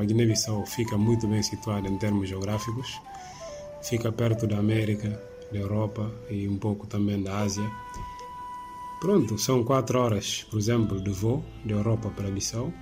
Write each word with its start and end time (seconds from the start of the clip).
A 0.00 0.04
Guiné-Bissau 0.04 0.64
fica 0.64 0.96
muito 0.96 1.28
bem 1.28 1.42
situada 1.42 1.86
em 1.86 1.98
termos 1.98 2.26
geográficos, 2.26 2.98
fica 3.82 4.10
perto 4.10 4.46
da 4.46 4.56
América, 4.56 5.20
da 5.52 5.58
Europa 5.58 6.10
e 6.30 6.48
um 6.48 6.56
pouco 6.56 6.86
também 6.86 7.22
da 7.22 7.40
Ásia. 7.40 7.70
Pronto, 8.98 9.36
são 9.36 9.62
quatro 9.62 10.00
horas, 10.00 10.46
por 10.50 10.58
exemplo, 10.58 10.98
de 11.02 11.10
voo 11.10 11.44
da 11.66 11.74
Europa 11.74 12.10
para 12.16 12.30
Bissau. 12.30 12.72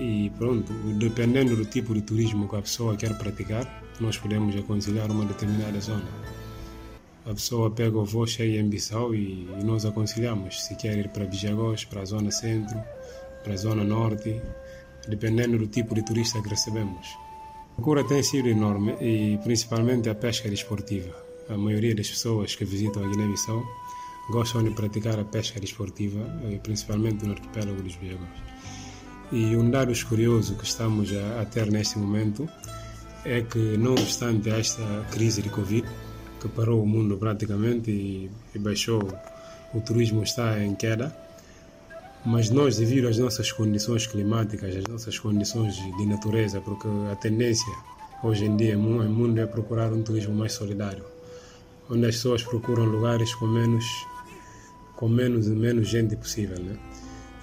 E 0.00 0.28
pronto, 0.30 0.72
dependendo 0.98 1.54
do 1.54 1.64
tipo 1.64 1.94
de 1.94 2.02
turismo 2.02 2.48
que 2.48 2.56
a 2.56 2.62
pessoa 2.62 2.96
quer 2.96 3.16
praticar, 3.16 3.84
nós 4.00 4.18
podemos 4.18 4.56
aconselhar 4.56 5.08
uma 5.08 5.24
determinada 5.24 5.78
zona. 5.80 6.08
A 7.24 7.32
pessoa 7.32 7.70
pega 7.70 7.96
o 7.96 8.04
voo 8.04 8.26
cheio 8.26 8.60
em 8.60 8.68
Bissau 8.68 9.14
e, 9.14 9.48
e 9.60 9.64
nós 9.64 9.86
aconselhamos 9.86 10.64
se 10.64 10.74
quer 10.74 10.98
ir 10.98 11.10
para 11.10 11.26
Bijagós, 11.26 11.84
para 11.84 12.02
a 12.02 12.04
zona 12.04 12.32
centro, 12.32 12.76
para 13.44 13.52
a 13.52 13.56
zona 13.56 13.84
norte, 13.84 14.42
dependendo 15.08 15.58
do 15.58 15.66
tipo 15.66 15.94
de 15.94 16.04
turista 16.04 16.42
que 16.42 16.48
recebemos. 16.48 17.06
A 17.72 17.74
procura 17.76 18.04
tem 18.04 18.22
sido 18.22 18.48
enorme 18.48 18.96
e 19.00 19.38
principalmente 19.44 20.08
a 20.08 20.14
pesca 20.14 20.48
desportiva. 20.48 21.14
A 21.48 21.56
maioria 21.56 21.94
das 21.94 22.08
pessoas 22.08 22.56
que 22.56 22.64
visitam 22.64 23.04
a 23.04 23.08
Guiné-Bissau 23.08 23.62
gostam 24.30 24.64
de 24.64 24.70
praticar 24.70 25.18
a 25.18 25.24
pesca 25.24 25.60
desportiva, 25.60 26.20
eh, 26.44 26.58
principalmente 26.62 27.24
no 27.24 27.32
arquipélago 27.32 27.82
dos 27.82 27.96
Bijagós. 27.96 28.28
E 29.30 29.56
um 29.56 29.70
dado 29.70 29.92
curioso 30.06 30.56
que 30.56 30.64
estamos 30.64 31.12
a, 31.12 31.42
a 31.42 31.44
ter 31.44 31.70
neste 31.70 31.98
momento 31.98 32.48
é 33.24 33.42
que, 33.42 33.76
não 33.76 33.92
obstante 33.92 34.48
esta 34.50 35.06
crise 35.10 35.42
de 35.42 35.50
Covid, 35.50 35.86
que 36.40 36.48
parou 36.48 36.82
o 36.82 36.86
mundo 36.86 37.16
praticamente 37.16 37.90
e, 37.90 38.30
e 38.54 38.58
baixou, 38.58 39.02
o 39.74 39.80
turismo 39.80 40.22
está 40.22 40.62
em 40.62 40.74
queda, 40.74 41.14
mas 42.26 42.50
nós, 42.50 42.76
devido 42.76 43.06
às 43.06 43.18
nossas 43.18 43.52
condições 43.52 44.06
climáticas, 44.06 44.74
às 44.74 44.84
nossas 44.84 45.16
condições 45.16 45.76
de 45.76 46.06
natureza, 46.06 46.60
porque 46.60 46.88
a 47.12 47.14
tendência 47.14 47.72
hoje 48.22 48.44
em 48.44 48.56
dia 48.56 48.76
no 48.76 49.08
mundo 49.08 49.40
é 49.40 49.46
procurar 49.46 49.92
um 49.92 50.02
turismo 50.02 50.34
mais 50.34 50.52
solidário, 50.52 51.04
onde 51.88 52.04
as 52.04 52.16
pessoas 52.16 52.42
procuram 52.42 52.84
lugares 52.84 53.32
com 53.36 53.46
menos 53.46 53.84
com 54.96 55.08
menos 55.08 55.46
menos 55.46 55.88
gente 55.88 56.16
possível, 56.16 56.58
né? 56.58 56.76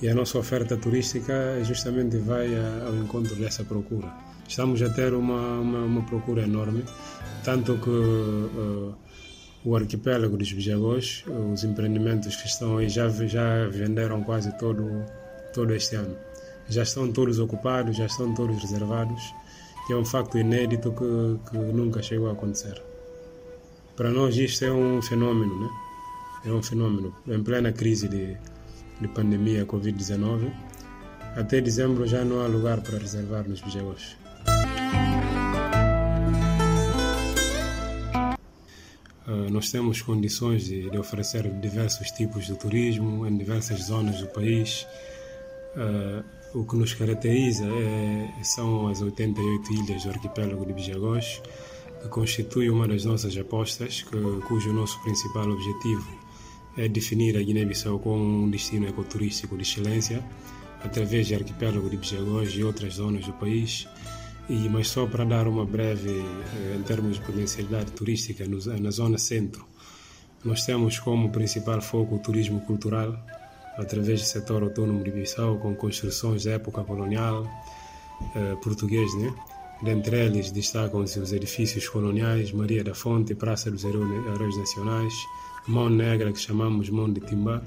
E 0.02 0.10
a 0.10 0.14
nossa 0.14 0.38
oferta 0.38 0.76
turística 0.76 1.64
justamente 1.64 2.18
vai 2.18 2.48
ao 2.86 2.94
encontro 2.96 3.36
dessa 3.36 3.64
procura. 3.64 4.12
Estamos 4.46 4.82
a 4.82 4.90
ter 4.90 5.14
uma, 5.14 5.60
uma, 5.60 5.80
uma 5.86 6.02
procura 6.02 6.42
enorme, 6.44 6.84
tanto 7.44 7.78
que 7.78 7.90
uh, 7.90 8.94
o 9.66 9.76
arquipélago 9.76 10.38
dos 10.38 10.52
Bijagós, 10.52 11.24
os 11.54 11.64
empreendimentos 11.64 12.36
que 12.36 12.48
estão 12.48 12.78
aí 12.78 12.90
já, 12.90 13.08
já 13.10 13.68
venderam 13.68 14.24
quase 14.24 14.52
todo, 14.58 15.06
todo 15.54 15.74
este 15.74 15.96
ano. 15.96 16.16
Já 16.70 16.84
estão 16.84 17.12
todos 17.12 17.40
ocupados, 17.40 17.98
já 17.98 18.06
estão 18.06 18.34
todos 18.34 18.62
reservados, 18.62 19.22
é 19.90 19.96
um 19.96 20.06
facto 20.06 20.38
inédito 20.38 20.92
que, 20.92 21.50
que 21.50 21.58
nunca 21.58 22.02
chegou 22.02 22.30
a 22.30 22.34
acontecer. 22.34 22.82
Para 23.96 24.10
nós 24.10 24.36
isto 24.36 24.66
é 24.66 24.72
um 24.72 25.02
fenômeno, 25.02 25.62
né? 25.62 25.70
É 26.46 26.52
um 26.52 26.64
fenômeno. 26.64 27.16
Em 27.28 27.44
plena 27.44 27.72
crise 27.72 28.08
de, 28.08 28.36
de 29.00 29.08
pandemia 29.10 29.66
Covid-19, 29.66 30.52
até 31.36 31.62
dezembro 31.62 32.06
já 32.08 32.24
não 32.24 32.42
há 32.42 32.48
lugar 32.48 32.82
para 32.82 32.98
reservar 32.98 33.48
nos 33.48 33.62
Bijagós. 33.62 34.23
Nós 39.50 39.72
temos 39.72 40.02
condições 40.02 40.66
de, 40.66 40.90
de, 40.90 40.98
oferecer 40.98 41.50
diversos 41.60 42.12
tipos 42.12 42.46
de 42.46 42.56
turismo 42.56 43.26
em 43.26 43.38
diversas 43.38 43.84
zonas 43.84 44.20
do 44.20 44.28
país. 44.28 44.86
Uh, 45.76 46.24
o 46.54 46.64
que 46.66 46.76
nos 46.76 46.94
caracteriza 46.94 47.66
é, 47.66 48.44
são 48.44 48.88
as 48.88 49.02
88 49.02 49.74
ilhas 49.74 50.04
do 50.04 50.10
arquipélago 50.12 50.66
de 50.66 50.74
Bijagós, 50.74 51.42
que 52.02 52.08
constitui 52.10 52.70
uma 52.70 52.88
das 52.88 53.06
nossas 53.06 53.36
apostas, 53.36 54.04
que, 54.04 54.18
cujo 54.48 54.72
nosso 54.72 55.02
principal 55.02 55.50
objetivo 55.50 56.24
é 56.78 56.88
definir 56.88 57.38
a 57.38 57.42
Guiné-Bissau 57.42 58.00
como 58.00 58.24
um 58.24 58.50
destino 58.50 58.88
ecoturístico 58.88 59.56
de 59.56 59.64
excelência, 59.64 60.24
através 60.84 61.30
do 61.30 61.36
arquipélago 61.36 61.90
de 61.90 61.98
Bijagós 61.98 62.52
e 62.54 62.64
outras 62.64 62.96
zonas 62.96 63.26
do 63.26 63.34
país. 63.34 63.88
E, 64.50 64.68
mas 64.70 64.90
só 64.90 65.06
para 65.08 65.24
dar 65.24 65.48
uma 65.48 65.66
breve, 65.66 66.10
eh, 66.10 66.76
em 66.78 66.84
termos 66.84 67.16
de 67.16 67.22
potencialidade 67.22 67.92
turística, 67.92 68.46
no, 68.46 68.60
na 68.80 68.92
zona 68.92 69.18
centro, 69.18 69.66
nós 70.44 70.66
temos 70.66 71.00
como 71.00 71.30
principal 71.30 71.82
foco 71.82 72.16
o 72.16 72.20
turismo 72.20 72.60
cultural, 72.62 73.18
através 73.78 74.22
do 74.22 74.28
setor 74.28 74.64
autônomo 74.64 75.04
de 75.04 75.12
Bissau, 75.12 75.58
com 75.58 75.74
construções 75.76 76.44
da 76.44 76.52
época 76.52 76.84
colonial 76.84 77.48
eh, 78.36 78.56
português, 78.62 79.14
né? 79.16 79.34
Dentre 79.82 80.18
eles 80.18 80.52
destacam-se 80.52 81.20
os 81.20 81.34
edifícios 81.34 81.90
coloniais, 81.90 82.52
Maria 82.52 82.84
da 82.84 82.94
Fonte, 82.94 83.36
Praça 83.36 83.70
dos 83.70 83.84
Heróis 83.84 84.58
Nacionais, 84.58 85.14
Mão 85.68 85.90
Negra, 85.90 86.32
que 86.32 86.40
chamamos 86.40 86.90
Mão 86.90 87.12
de 87.12 87.20
Timbá, 87.20 87.62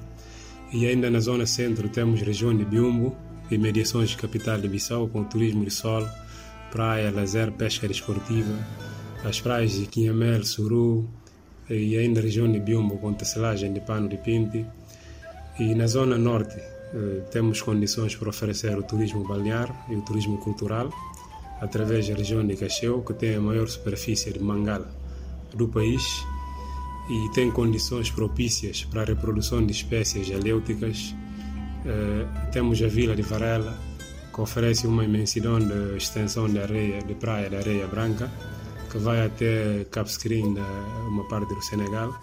e 0.73 0.87
ainda 0.87 1.09
na 1.09 1.19
zona 1.19 1.45
centro 1.45 1.87
temos 1.89 2.21
região 2.21 2.55
de 2.55 2.65
Biumbo 2.65 3.15
e 3.51 3.57
mediações 3.57 4.09
de 4.09 4.17
capital 4.17 4.59
de 4.59 4.67
Bissau, 4.67 5.07
com 5.07 5.23
turismo 5.23 5.63
de 5.63 5.71
sol, 5.71 6.07
praia, 6.71 7.11
lazer, 7.11 7.51
pesca 7.51 7.87
desportiva, 7.87 8.53
as 9.23 9.41
praias 9.41 9.73
de 9.73 9.85
Quinhamel, 9.85 10.43
Suru 10.43 11.07
e 11.69 11.97
ainda 11.97 12.19
a 12.19 12.23
região 12.23 12.49
de 12.51 12.59
Biombo 12.59 12.97
com 12.97 13.13
tecelagem 13.13 13.73
de 13.73 13.81
pano 13.81 14.07
de 14.07 14.17
pinte. 14.17 14.65
E 15.59 15.73
na 15.75 15.87
zona 15.87 16.17
norte 16.17 16.57
eh, 16.93 17.21
temos 17.31 17.61
condições 17.61 18.15
para 18.15 18.29
oferecer 18.29 18.77
o 18.77 18.83
turismo 18.83 19.27
balnear 19.27 19.85
e 19.89 19.95
o 19.95 20.01
turismo 20.01 20.37
cultural 20.37 20.89
através 21.59 22.07
da 22.07 22.15
região 22.15 22.45
de 22.45 22.55
Cacheu, 22.55 23.01
que 23.01 23.13
tem 23.13 23.35
a 23.35 23.41
maior 23.41 23.67
superfície 23.67 24.31
de 24.31 24.39
mangal 24.39 24.85
do 25.53 25.67
país 25.67 26.03
e 27.09 27.31
tem 27.33 27.49
condições 27.51 28.11
propícias 28.11 28.83
para 28.83 29.01
a 29.01 29.05
reprodução 29.05 29.65
de 29.65 29.71
espécies 29.71 30.31
alêuticas. 30.31 31.15
Eh, 31.85 32.49
temos 32.51 32.81
a 32.81 32.87
vila 32.87 33.15
de 33.15 33.21
Varela, 33.21 33.77
que 34.37 34.41
oferece 34.41 34.85
uma 34.85 35.03
imensidão 35.03 35.57
de 35.57 35.97
extensão 35.97 36.47
de 36.47 36.59
areia, 36.59 37.01
de 37.01 37.15
praia 37.15 37.49
de 37.49 37.55
areia 37.55 37.87
branca, 37.87 38.31
que 38.91 38.99
vai 38.99 39.25
até 39.25 39.83
Cap 39.89 40.07
Skirring, 40.07 40.55
uma 41.07 41.27
parte 41.27 41.55
do 41.55 41.61
Senegal. 41.63 42.13